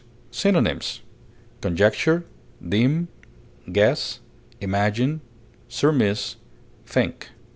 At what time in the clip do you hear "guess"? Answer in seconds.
3.71-4.19